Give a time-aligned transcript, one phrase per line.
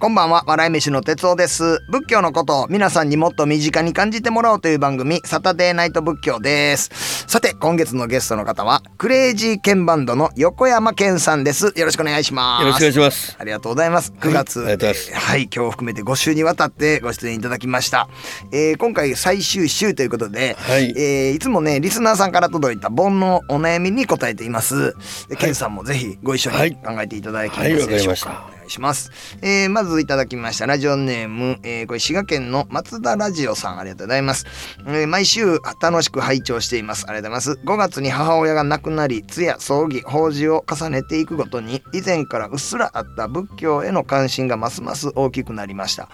[0.00, 1.80] こんばんは、笑い飯の哲夫です。
[1.88, 7.24] 仏教のことを皆さんにもっと身近に感じてもらおうという番組、サタデーナイト仏教です。
[7.26, 11.72] さて、今月のゲストの方は、クレイジーケンバンドの横山健さんです。
[11.74, 12.62] よろしくお願いします。
[12.62, 13.36] よろしくお願いします。
[13.40, 14.12] ありがとうございます。
[14.20, 18.08] 9月、ありがとうございはい、今日を含めて5週にわたってご出演いただきました。
[18.52, 24.94] えー今回最終週ということで、はいえーいつもね、リスナーさんから届いた煩悩お悩みに答えています。
[25.28, 27.90] でケンさんもぜひご一緒に考えていただきますでしょうか。
[27.90, 29.10] はいわかりましたお願いします。
[29.42, 34.46] えーまずいただきましたラジオネーム、えーこれ滋賀県の松田ラジオさんありがとうございます。
[34.86, 37.04] えー毎週楽しく拝聴しています。
[37.08, 37.66] ありがとうございます。
[37.66, 46.08] 5月に母親が亡くなり、通夜、葬儀、法事を重ねていくごとに、以前からうっすらあった仏教への関心がますます大きくなりました。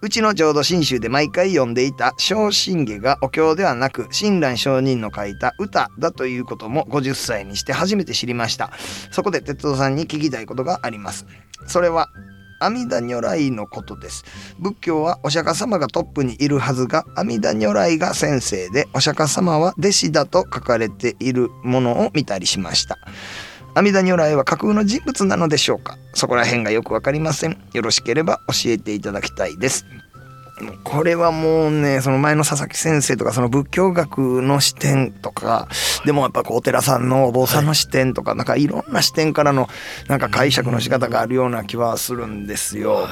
[0.00, 8.70] うちの浄土真宗で毎回読んでいた小信下がお経ではなく、親鸞上人の書いた歌だということも50歳にして初めて知りました。
[9.10, 11.26] そこで哲夫さんに聞きたいことがあります。
[11.66, 12.08] それは
[12.60, 14.24] 阿弥陀如来のことです。
[14.58, 22.98] 仏教はお釈迦様がトップにいるはずが阿弥陀如来が先生でお釈迦様は弟子だと書かれているものを見たりしました。
[23.74, 25.98] 阿弥陀如来は架空の人物なのでしょうか？
[26.14, 27.58] そこら辺がよくわかりません。
[27.74, 29.84] よろしければ教えていただきたいです。
[30.84, 35.68] これはもうねその前の佐々木先生とかその仏教学の視点とか
[36.06, 39.68] でもやっぱこうお寺さんのお坊さんの視点とか、なんかいろんな視点からの
[40.08, 43.06] なんか解釈の仕方があるような気はするんですよ。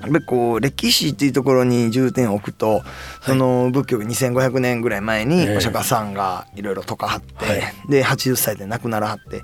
[0.00, 2.82] やっぱりこう歴史っていうところに重点を置くと、
[3.22, 5.56] その仏教が2500年ぐらい前にええ。
[5.56, 7.62] お釈迦さんがいろいろ説かはって、はい。
[7.88, 9.42] で80歳で亡くならはって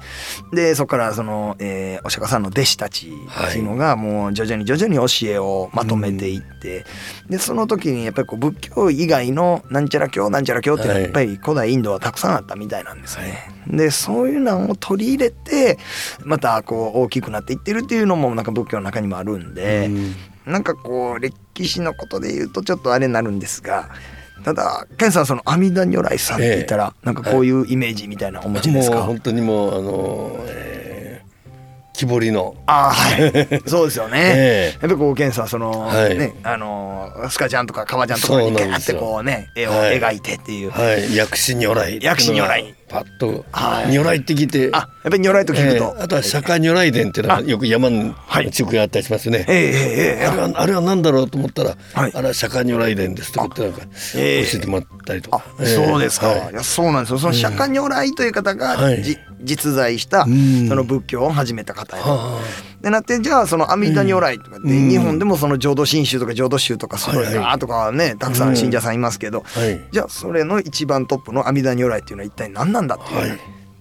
[0.52, 6.84] でそこからその、えーお釈迦さんの弟子たちっていうのがもう徐々に徐々に教えをまとめていって、
[7.28, 11.04] でその時にやっぱりこう仏教以外のなんちゃら教なんちゃら教っていうのははい。
[11.04, 13.48] やっぱり古代インドはたくさんあったみたいなんですね。
[13.68, 15.78] でそういうのを取り入れて
[16.24, 19.90] またこう大きくなっていってるっていうのもなんか仏教の中にもあるんで。
[20.46, 23.90] うんなんかこう歴史のことで言うとちょっとあれになるんですが
[24.44, 33.62] ただケンさんその阿弥陀如来さんって言ったら、なんかこういうイメージみたいなお持ちですか、もう本当にもうあの、えー、木彫りの、ああはい。
[33.68, 36.18] そうですよね、 えやっぱりこうケンさんその、はい。
[36.18, 40.00] ねあのスカちゃんとかカバちゃんとかにガーってこうね絵をはい。
[40.00, 43.96] 描いてっていう、はい、薬師如来薬師如来パッと、はい。
[43.96, 44.68] 如来って聞いて。
[44.72, 48.50] あやっぱり如来と聞くと、えーあとは釈迦如来殿っていうのがよく山のはい。
[48.50, 50.26] 地区があったりしますね、ええええええ。
[50.26, 50.66] あれはあ。
[50.66, 52.12] れは何だろうと思ったら、はい。
[52.14, 53.86] あれは釈迦如来殿ですとかってなんか教
[54.16, 54.40] え。
[54.42, 56.52] ええてもらったりとあか、えーそうですか、はい。
[56.52, 57.18] い、やそうなんですよ。
[57.18, 59.02] その釈迦如来という方が、はい。
[59.02, 60.68] じ実在したん。
[60.68, 62.38] その仏教を始めた方やと
[62.82, 64.88] はでなってじゃあその阿弥陀如来とかで、うん。
[64.88, 67.44] 日本でもその浄土真宗とか浄土宗とかすごいはいはい。
[67.44, 69.88] なとかねたくさん信者さんいますけど、あはい。
[69.92, 73.30] じゃあそれの一番トップの阿弥陀如来っていうのは一体何なんだっていう,、はい。
[73.30, 73.34] っ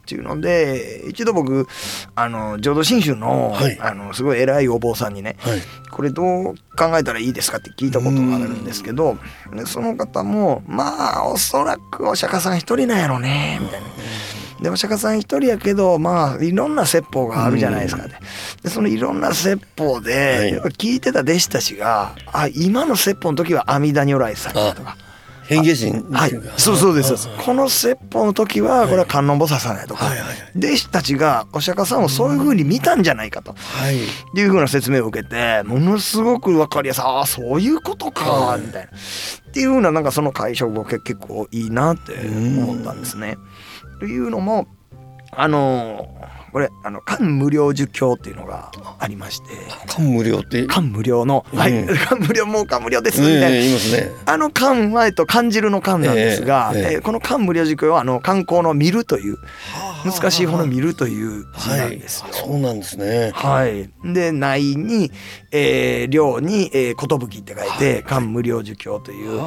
[0.06, 1.68] ていうので一度僕
[2.16, 3.80] あの浄土真宗の,、はい。
[3.80, 5.60] あのすごい偉いお坊さんにねはい。
[5.90, 9.18] これどう考えたらいいですかって聞いたことがあるんですけど
[9.54, 13.88] でその方もまあおそらくお釈迦さん一人なんやろねみたいな。
[14.62, 18.20] でお釈迦さん一人やけどまあいろんな説法があるじゃないですかね。
[18.62, 20.72] でそのいろんな説法で、はい。
[20.74, 24.96] 聞いてた弟子たちが「あ今の説法の時は阿弥陀如来さんや」とか。
[25.52, 27.28] 変化心はい、そうそうです。
[27.44, 30.38] この説法の時はこれは観音菩薩さんやとか、はいはいはい。
[30.56, 33.54] 弟子たちがお釈迦さんをそういうふうに見たんじゃないかと。
[33.54, 33.98] はい。
[33.98, 34.00] っ
[34.34, 38.62] ていうふうな説明を受けてものすごく分かりやすいああそういうことかはい。
[38.62, 38.90] みたいな。
[38.90, 43.36] っていうふうななんかその解釈が結構いいなって思ったんですね。
[43.36, 43.42] と
[44.06, 44.68] いうのも
[45.34, 46.08] あの
[46.52, 49.48] これあの漢無量寿経っていうのがありまして。
[49.88, 50.66] 感無量って？
[50.66, 53.48] 漢無量の「はい、う ん漢無量もう漢無量です」みたいな。
[53.48, 54.12] ええ言いますね。
[54.26, 56.94] あの漢は、えっと、漢汁の漢なんですが、ええええ。
[56.96, 59.38] えーこの漢無量寿経はあの観光の見るという
[60.04, 62.28] 難しい方の見るという字なはいんですよ。
[62.32, 63.32] そうなんですね。
[63.34, 65.12] はい、で内に、
[65.52, 69.42] えー、量に「えー、寿」って書いて「漢無量寿経」という。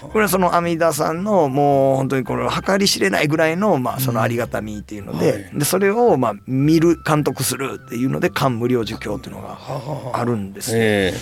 [0.00, 9.58] これはその阿弥陀さんのもう本当にこの計り知れないぐらいの,、まあそのありがたみっていうので,、はいでそれをまあ見る監督するっていうので「漢無量寿経」っていうのが
[10.12, 10.76] あるんですよ。
[10.80, 11.14] え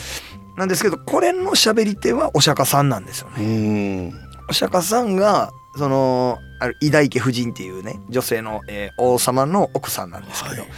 [0.57, 3.47] なんですけどこれの喋り手はお釈迦さんなんですよえね。
[3.47, 10.71] うんお釈迦さんがそのある偉大家夫人っていうね女性の、えー王様の奥さんなんですけど、はい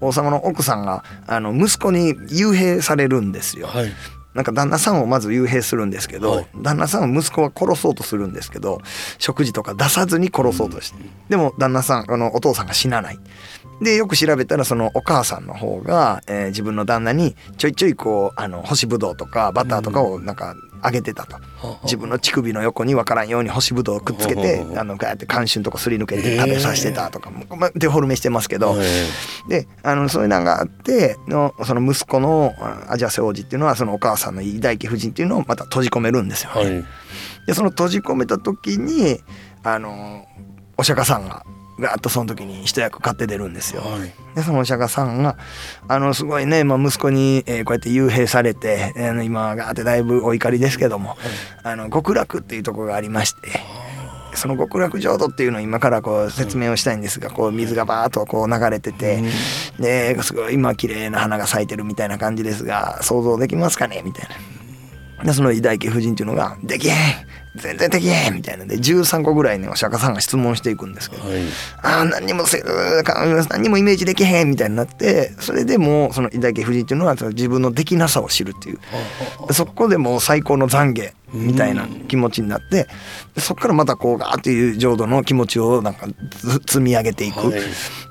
[0.00, 3.66] 王様の奥さんがあの息子に幽閉されるんですよ。
[3.66, 3.92] はい
[4.34, 6.48] なんか旦那さんをまず幽閉するんですけど、はい。
[6.56, 8.80] 旦那さんを息子は殺そうとするんですけど
[9.18, 10.98] 食事とか出さずに殺そうとして、
[11.28, 13.18] でも旦那さんあのお父さんが死なない
[13.80, 21.38] でよく調べたらそのお母さんの方が、えー自分の旦那にちょいちょいこうあの干しぶどうとかバターとかをなんかあげてたと、
[21.84, 29.06] 自分の乳首の横に分からんように干しぶどうをくっつけて、あのガーって監視のとこすり抜けて食べさせてたとか、まあデフォルメしてますけど、え
[29.48, 36.84] であのそういうのがあってのその息子のあアジアセ王子っていうのはそのお母さんの偉大家夫人っていうのをまた閉じ込めるんですよ、えはい。
[37.46, 39.20] でその閉じ込めた時に
[39.62, 40.26] あの
[40.76, 41.44] お釈迦さんが
[41.78, 43.82] ガーッとその時に一役買って出るんですよ。
[43.82, 45.36] はいでそのお釈迦さんが
[45.86, 51.16] あのすごいね、まあ、息子に、えーこうやって幽閉されて、あの今ガーってだいぶお怒りですけども、
[51.62, 53.40] あの極楽っていうところがありまして。
[54.36, 59.22] その極楽浄土っていうのを今からこう説明をしたいんですがこう水がバーッとこう流れてて
[59.78, 64.02] ですごい今綺麗な花が咲いてるみたいな感じですが想像できますかね？
[64.04, 64.28] みたい
[65.18, 65.24] な。
[65.24, 66.96] でその偉大家夫人っていうのが「できへん
[67.56, 71.42] 全然できへん」みたいなんで13個ぐらいねお釈迦さんが質問していくんですけどはい。
[71.82, 72.62] ああ何にもせ
[73.48, 78.78] 何にもイメージできへんみたいになってそれでもうその偉大家夫人っていうのは自分のできなさを知るっていう。
[79.46, 82.86] でそこでもう最高の懺悔みたいな気持ちになって
[83.34, 86.06] でそこからまたこうガーっていう浄土の気持ちをなんか
[86.38, 87.48] ず積み上げていく。
[87.48, 87.60] はい。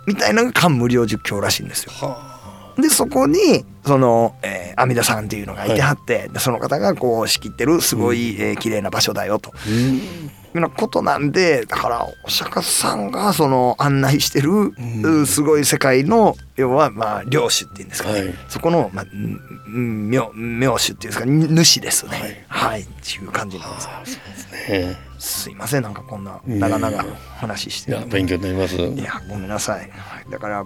[0.06, 1.94] みたいなのが漢無量実況らしいんですよ。
[1.94, 2.33] は
[2.78, 9.52] でそこにその、えー阿弥陀さんっていうのがいてはって、でその方がこう仕切ってるすごい、えー綺麗な場所だよと。
[9.68, 10.02] いうよ
[10.56, 15.26] うなことなんでだからお釈迦さんがその案内してる、ん。
[15.26, 18.34] すごい世界の要はまあ領主っていうんですかね、はい。
[18.50, 19.08] そこの、まあ、ん
[19.80, 21.26] ん名名主っていうんですか
[21.64, 22.46] 主ですね。
[22.48, 23.88] はい、っていう感じなんです。
[23.88, 24.98] あそうですね。
[25.20, 25.84] すいません。
[25.84, 27.04] なんかこんな長々
[27.38, 28.76] 話していや勉強になります。
[28.76, 29.90] いやごめんなさい。
[29.92, 30.32] はい。
[30.32, 30.66] だから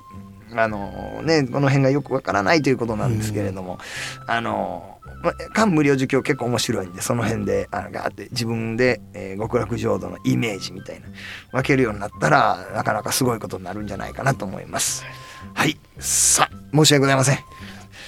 [0.55, 3.79] あのねこの辺がよくわからないということなんですけれども、
[4.27, 11.07] あのま漢無量寿経結構面白いんでその辺であのガーって自分で、えー極楽浄土のイメージみたいな
[11.51, 15.05] 分けるようになったらなかなかすごいことになるんじゃないかなと思います。
[15.53, 17.37] はいさあ申し訳ございません。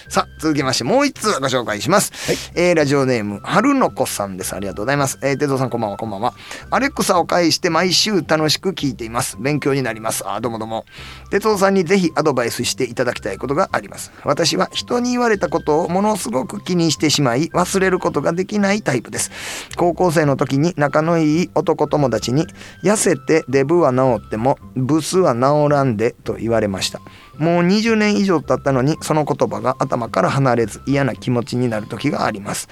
[0.10, 2.12] さあ続きましてもう一通ご紹介します、
[2.56, 4.56] えーラジオネーム春の子さんです。
[4.56, 5.20] ありがとうございます。
[5.22, 6.34] えー、哲夫さんこんばんはこんばんは。
[6.72, 9.38] アレクサを介して毎週楽しく聞いています。
[9.40, 10.28] 勉強になります。
[10.28, 10.86] あーどうもどうも。
[11.30, 14.12] 哲夫さんにぜひアドバイスしていただきたいことがあります。
[14.24, 19.32] 私は人に言われたことをものすごく気にしてしまい忘れることができないタイプです。
[19.76, 22.48] 高校生の時に仲のいい男友達に
[22.84, 27.00] 痩せてデブは治ってもブスは治らんでと言われました
[27.40, 32.70] もう20年以上経ったのにその言葉が頭から離れず嫌な気持ちになる時があります。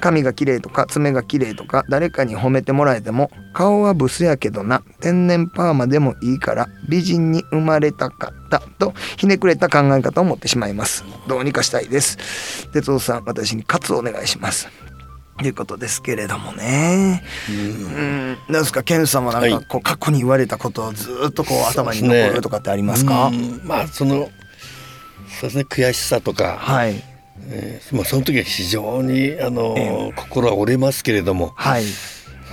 [0.00, 11.04] 髪が綺麗とか爪が綺麗とか誰かに褒めてもらえても顔はブスやけどな天然パーマでもいいから美人に生まれたかったとひねくれた考え方を持ってしまいます。
[11.26, 12.68] どうにかしたいです。
[12.72, 14.68] 哲夫さん私に喝をお願いします。
[15.42, 17.22] いうことですけれどもね。
[17.48, 18.38] うん。
[18.48, 19.64] なんですかケンさんはなんかはい。
[19.66, 23.26] こう過去に言われたことをずっとこう頭に残るとかってありますか？
[23.26, 23.60] うん。
[23.64, 24.28] まあその
[25.40, 27.02] そうですね悔しさとか、はい。
[27.46, 31.52] えーまあ、その時は非常にあの、え心は折れますけれども。
[31.56, 31.84] はい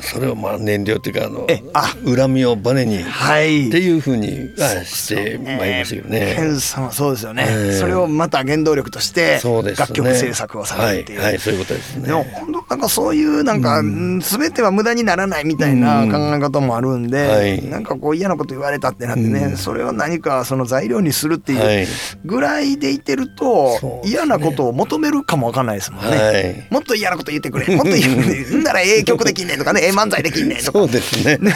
[0.02, 1.94] それをまあ燃料というかあのえあ。
[2.06, 3.70] 恨みをバネにっはい。
[3.70, 6.34] ていうふうにはしてまいりましたけどね。
[6.36, 12.08] ケンさんはそうですよね、ええそれをまた原動力として楽曲制作をされるっていう、はい、はい、そういうことですね。
[12.08, 17.66] でも本当なんかそういうなんか、うん、全ては無駄にならないみたいな考え方もあるんで、はい。
[17.68, 21.82] なんかこう嫌なこと言われたってなってね、それを何かその材料にするってはい。
[21.82, 21.88] いう
[22.26, 26.18] ぐらいでいてると、嫌なことを求めるかもわかんないですもんね。
[26.18, 26.68] はい。
[26.70, 31.40] もっと嫌なこと言ってくれもっと言う んならええ曲できんねんとかねええ漫才できんねんとかそうですね。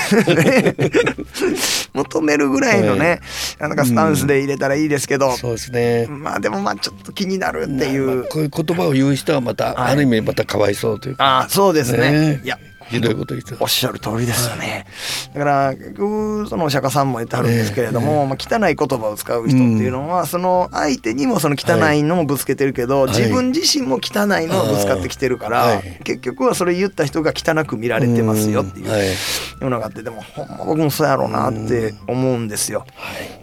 [1.93, 3.21] 求めるぐらいのね、
[3.59, 6.07] なんかスタンスで入れたらいいですけど、そうですね。
[6.09, 8.27] まあでもまあちょっと気になるっていまあう。
[8.29, 12.11] こういう言葉を言う人はまた、はいある意味またかわいそうというか、ああそうですね。
[12.11, 14.85] ねいやひどいこと言っておっしゃる通りですよね。
[15.33, 23.09] だから結局そのお釈迦さんも言ってはるんですけれども、まあ、汚い言葉を使う人っていうのは、その相手にもその汚いのをぶつけてるけど、い。
[23.09, 25.99] 自分自身も汚いのをぶつかってきてるから、はい。
[26.03, 28.91] 結局はそれ言った人が汚く見られてますよっていううん。
[28.91, 29.07] はい。
[29.07, 29.13] よ
[29.61, 32.85] うなのがあってでもほんま僕もそうやろうなって思うんですよ。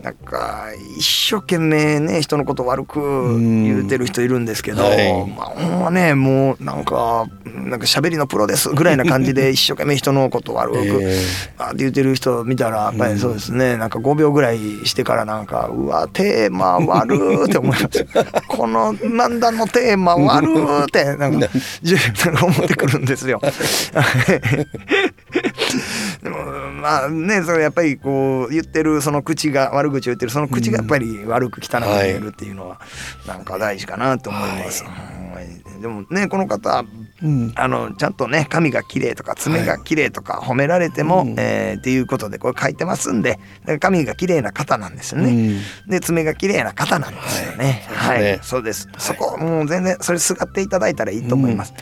[0.03, 0.67] なんか
[0.99, 5.27] 一生懸命ね人のこと悪く言うてる人いるんですけど、はい。
[5.27, 11.21] まあほんまねもうなんかなんか喋りのプロですぐらいな感じで一生懸命人のこと悪く、え
[11.59, 18.07] あって言ってる人見たらやっぱりそうですね、なんか5秒ぐらいしてからなんかうわテーマ悪ーって思います。
[18.49, 21.49] この漫談のテーマ悪ーってなんか
[21.83, 23.41] 自分が思ってくるんですよ。
[26.23, 26.37] でも
[26.81, 32.81] まあねそれやっぱりこう言ってるその口が悪口を言ってるその口がやっぱり悪く汚く見えるっていうのは
[33.27, 34.85] なんか大事かなと思います。
[34.85, 34.91] は
[35.41, 35.81] い。
[35.81, 36.85] でもねこの方
[37.23, 37.53] うん。
[37.57, 41.35] あのちゃんとね髪が綺麗とか爪が綺麗とか褒められても、うん。
[41.39, 45.61] えーっていうことでこれ書いてますんでだから髪が綺麗な方なんですよね。
[45.85, 45.91] うん。
[45.91, 47.85] で爪が綺麗な方なんですよね。
[47.89, 48.37] は、はい。
[48.37, 48.89] いそうです。
[48.99, 51.75] そこもう全然それすがっていただいたらいいと思います。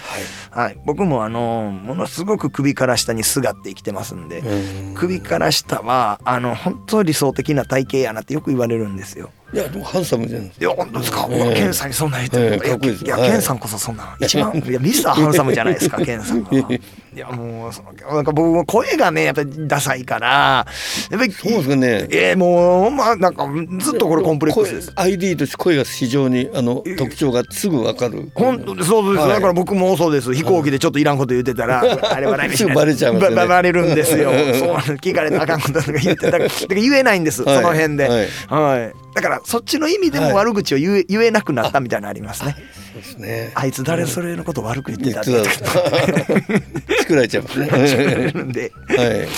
[0.51, 4.95] はい、僕もあのものすごく首から下にすがって生きてますんで、うん。
[4.95, 9.31] 首から下はあの本当理想的な体型やなってよく言われるんですよ。
[9.53, 11.29] いやでもハンサムじゃないですいや本当ですか？
[11.31, 13.05] えさんにそんな言ってるええかっこいいです。
[13.05, 16.51] いや、さんこそそんな一番いやミスターハンサムじゃないですか ケンさんが。
[16.53, 20.65] いやもうそのなんか僕も声がねやっぱりダサいから
[21.11, 22.07] やっぱりそうですかね。
[22.11, 23.49] ええもうまあなんか
[23.81, 24.93] ずっとこれコンプレックスです。
[24.95, 28.31] 声 ID として声が非常にあの特徴がすぐわかる。
[28.35, 29.35] 本当にそうです、はい。
[29.35, 30.33] だから僕もそうです。
[30.33, 33.37] 飛行機でちょっといらんこと言ってたら、あれ笑い飯すぐバレちゃいますよね。
[33.37, 34.31] ばバレるんですよ。
[34.31, 37.57] そう聞かれたらあかんこととか言ってたからだから言えないんです、はい。
[37.57, 42.57] その辺で、ははいいだからそっちの意味でも悪口を言え,、言えなくなったみたいなのありますね。
[42.93, 43.53] そうですね。
[43.55, 45.45] あいつ誰それのこと悪く言ってたって。
[47.01, 47.67] 作られちゃいますね。
[48.33, 48.73] るんで。
[48.89, 49.29] はい。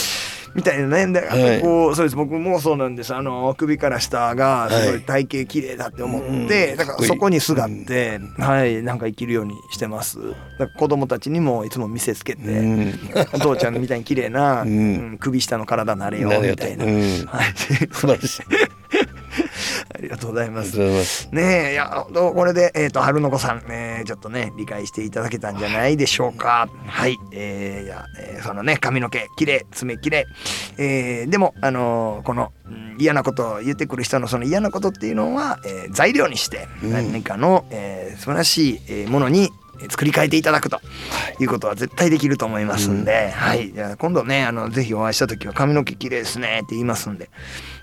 [0.54, 1.06] みたいなね。
[1.12, 2.16] ではいこうそうです。
[2.16, 3.14] 僕もそうなんです。
[3.14, 6.76] あの首から下がすごい体型綺麗だって思って、うん。
[6.76, 8.82] だからそこにすがって、はい。
[8.82, 10.18] なんか生きるようにしてます。
[10.18, 13.00] だから子供たちにもいつも見せつけて、うん。
[13.32, 14.68] お父ちゃんみたいに綺麗な、うん。
[14.68, 14.72] う
[15.14, 17.00] ん首下の体なれよみたいな、うん。
[17.26, 17.54] はい。
[17.92, 18.42] 素晴らしい
[19.94, 20.78] ありがとうございます。
[20.78, 21.28] ます。
[21.32, 26.68] ねえいやこれで、えー、と春の子さん、えーちょっとね理解していただけたんじゃないでしょうか。
[26.86, 30.24] はい、えーいやえーそのね髪の毛きれい爪きれい、
[30.78, 36.92] えーでも、あのーこの、うん嫌なことを言ってくる人のその嫌なことっていうのは、えー材料にしてうん。
[36.92, 39.50] 何かの、えー素晴らしいえーものに
[39.82, 40.80] えー作り変えていただくと
[41.40, 41.44] い。
[41.46, 47.30] うことは絶対できると思いますんで、はい、じゃあ今度ねあのぜひお会いした時は髪の毛綺麗ですねって言いますんで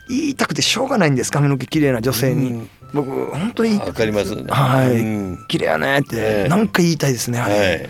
[0.10, 1.32] 言いたくてしょうがないんです。
[1.32, 2.70] 髪の毛綺麗な女性に、うん。
[2.94, 4.34] 僕本当にわかります。
[4.34, 5.46] はい、うん。
[5.48, 6.50] 綺麗やねって、ええ。
[6.50, 7.56] なんか言いたいですね、あれ。
[7.56, 7.90] はい。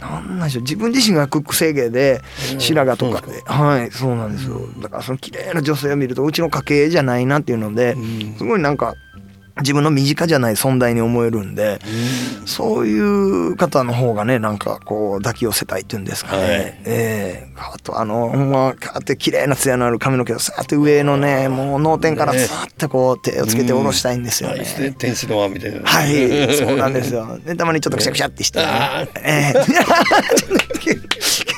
[0.00, 0.62] なんなんでしょう。
[0.62, 2.22] 自分自身がクック制芸で
[2.54, 2.60] うん。
[2.60, 3.90] 白髪とかで、はい。
[3.90, 4.60] そうなんですよ。
[4.80, 8.34] だからその綺麗な女性を見るとうちの家系じゃないなっていうので、うん。
[8.38, 8.94] すごいなんか
[9.60, 11.80] 自分の身近じゃない存在に思えるんで、
[12.46, 16.50] そういう方の方がねなんかこう抱き寄せたいっていうんですかね、はい。
[16.50, 17.48] ええ。
[17.56, 22.40] あとあのほんまかーって綺麗な艶のある髪の毛をさーって上のねもう脳天からね。
[22.40, 24.64] さーってこう手をつけて下ろしたいんですよね。
[24.78, 24.94] ね。
[24.98, 25.80] 天使の輪みたいな。
[25.84, 26.12] はい、
[26.56, 27.38] そうなんですよ。
[27.44, 28.64] で、たまにちょっとくしゃくしゃってして、ね。
[28.66, 29.18] あー。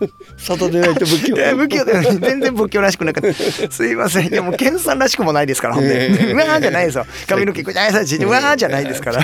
[0.00, 3.70] えサタデーナイト仏教え仏教で全然仏教らしくなかった。
[3.70, 4.32] すいません。
[4.32, 6.10] いやもう健さんらしくもないですから、ほんで。
[6.10, 7.06] ええうわーじゃないですよ。
[7.26, 9.22] 髪の毛こうやさしいうわーじゃないですから。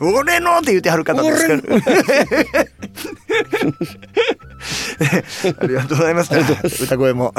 [0.00, 1.60] 俺のって言ってはる方ですから。
[5.60, 6.32] ありがとうございます。
[6.82, 7.34] 歌声も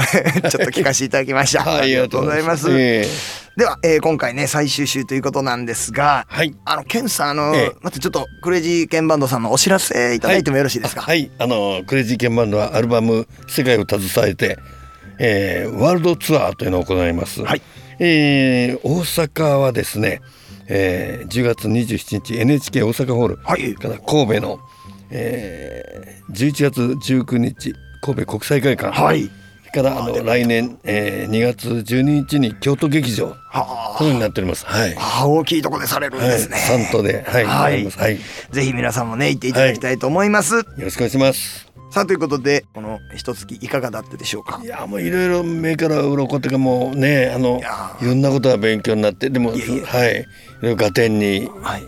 [0.49, 1.63] ちょっと聞かせていただきました。
[1.63, 6.53] はいありがとうございますええでは、えー今回ね最終週ということなんですが、はい。
[6.65, 7.75] あのケンさんあの、ええ。
[7.81, 11.01] またちょっとクレイジーケンバンドさんのお知らせいただいてもよろしいですか？
[11.01, 11.31] はい。
[11.39, 14.57] あのクレイジーケンバンドはアルバム「世界を携えて」
[15.19, 17.61] えーワールドツアーというのを行います、はい。
[17.99, 20.21] えー大阪はですね、
[20.67, 23.73] えー10月27日 NHK 大阪ホール、はい。
[23.75, 24.59] から神戸の、
[25.11, 29.29] えー11月19日神戸国際会館、はい。
[29.73, 34.65] からあの来年、えー2月12日に京都劇場はというになっております。
[34.65, 36.57] はい、あ、あ大きいとこでされるんはい、ですね。
[36.57, 37.23] サントで。
[37.27, 37.89] はい、はい。
[37.89, 40.63] はい、よぜひ皆さんもね行っていただきたいと思います。
[40.77, 41.65] ろしくお願いします。
[41.91, 44.59] さあということでこの一月いかがだったでしょうか？
[44.63, 44.67] い。
[44.67, 47.61] やもういろいろ目から鱗っていうかもうねあの
[48.01, 49.59] いろんなことが勉強になってでもはい
[50.61, 51.83] いろいろ合点に、はい。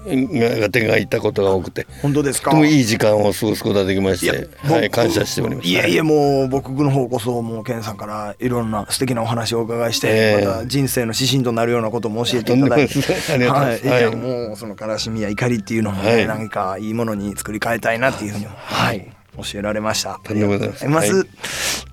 [0.59, 1.85] が合点が行ったことが多くて。
[1.85, 2.51] と本当ですか？
[2.51, 5.67] てもいい時間を過ごすことができまして、僕はい、感謝しております。
[5.67, 10.45] いやいやはもう僕の方こそもうケンさんからいろんな素敵なお話をお伺いして、ええ。
[10.45, 12.99] また人生の指針となるようなことも教えていただいて。
[12.99, 13.87] いですありがとうございます。
[13.87, 14.15] はい、はい。
[14.15, 16.27] もうその悲しみや怒りっていうのもね、はい。
[16.27, 19.11] 何かいいものに作り変えたいなっていうふうにはい。
[19.37, 20.13] 教えられました。
[20.13, 21.25] ありがとうございます。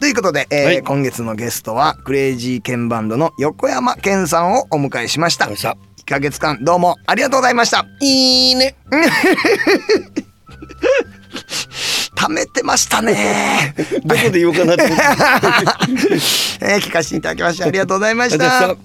[0.00, 0.82] ということで、えーはい。
[0.82, 5.48] 今月のゲストはクレイジーケンバンドの横山健さんをお迎えしました。
[6.04, 7.86] いした1ヶ月間どうもありがとうございました。
[8.00, 8.76] いいね
[12.16, 13.74] 貯めてましたね。
[14.04, 14.84] どこで言おうかなって
[16.60, 18.76] えー聞かせていただきましてありがとうございました。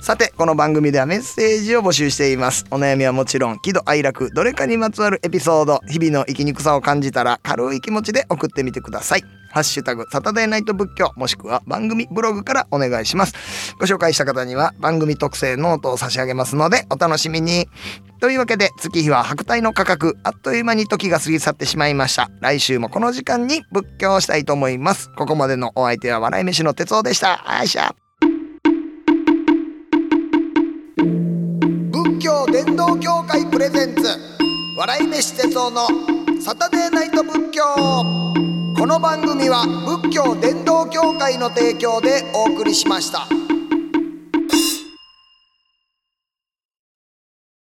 [0.00, 13.34] さてこの番組ではメッセージを募集していますお悩みはもちろん喜怒哀楽どれかにまつわるエピソード日々の生きにくさを感じたら軽い気持ちで送ってみてくださいハッシュタグサタデーナイト仏教もしくは番組ブログからお願いします。
[13.78, 17.68] ご紹介した方には番組特製ノートを差し上げますのでお楽しみに。
[18.20, 22.30] というわけで月日は百代の過客あっという間に時が過ぎ去ってしまいました。
[22.40, 25.08] 来週もこの時間に仏教をしたいと思います。
[25.16, 27.40] ここまでのお相手は笑い飯の哲夫でした。
[27.48, 27.94] あいしゃ。
[31.92, 34.02] 仏教伝道協会プレゼンツ
[34.76, 35.86] 笑い飯哲夫の
[36.40, 38.53] サタデーナイト仏教。
[38.84, 43.26] この番組は仏教伝道協会の提供でお送りしました。